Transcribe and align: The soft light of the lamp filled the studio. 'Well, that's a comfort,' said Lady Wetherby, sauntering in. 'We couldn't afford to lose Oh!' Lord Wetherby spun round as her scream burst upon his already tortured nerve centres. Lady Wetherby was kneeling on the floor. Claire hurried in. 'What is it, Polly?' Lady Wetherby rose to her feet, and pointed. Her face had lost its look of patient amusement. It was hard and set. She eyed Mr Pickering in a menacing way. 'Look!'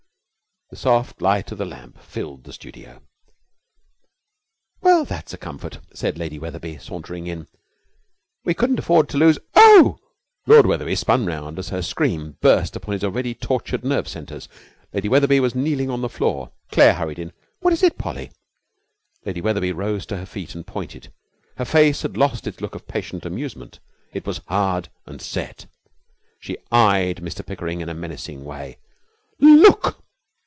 The 0.69 0.77
soft 0.77 1.21
light 1.21 1.51
of 1.51 1.57
the 1.57 1.65
lamp 1.65 1.99
filled 2.01 2.45
the 2.45 2.53
studio. 2.53 3.01
'Well, 4.81 5.03
that's 5.03 5.33
a 5.33 5.37
comfort,' 5.37 5.79
said 5.93 6.17
Lady 6.17 6.39
Wetherby, 6.39 6.77
sauntering 6.77 7.27
in. 7.27 7.47
'We 8.45 8.53
couldn't 8.53 8.79
afford 8.79 9.09
to 9.09 9.17
lose 9.17 9.37
Oh!' 9.53 9.99
Lord 10.47 10.65
Wetherby 10.65 10.95
spun 10.95 11.25
round 11.25 11.59
as 11.59 11.67
her 11.71 11.81
scream 11.81 12.37
burst 12.39 12.77
upon 12.77 12.93
his 12.93 13.03
already 13.03 13.33
tortured 13.35 13.83
nerve 13.83 14.07
centres. 14.07 14.47
Lady 14.93 15.09
Wetherby 15.09 15.41
was 15.41 15.53
kneeling 15.53 15.89
on 15.89 15.99
the 15.99 16.07
floor. 16.07 16.53
Claire 16.71 16.93
hurried 16.93 17.19
in. 17.19 17.33
'What 17.59 17.73
is 17.73 17.83
it, 17.83 17.97
Polly?' 17.97 18.31
Lady 19.25 19.41
Wetherby 19.41 19.73
rose 19.73 20.05
to 20.05 20.15
her 20.19 20.25
feet, 20.25 20.55
and 20.55 20.65
pointed. 20.65 21.11
Her 21.57 21.65
face 21.65 22.03
had 22.03 22.15
lost 22.15 22.47
its 22.47 22.61
look 22.61 22.75
of 22.75 22.87
patient 22.87 23.25
amusement. 23.25 23.81
It 24.13 24.25
was 24.25 24.39
hard 24.47 24.87
and 25.05 25.21
set. 25.21 25.65
She 26.39 26.57
eyed 26.71 27.17
Mr 27.17 27.45
Pickering 27.45 27.81
in 27.81 27.89
a 27.89 27.93
menacing 27.93 28.45
way. 28.45 28.77
'Look!' 29.37 29.97